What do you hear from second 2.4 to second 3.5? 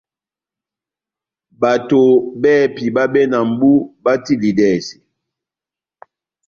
bɛ́hɛ́pi báhabɛ na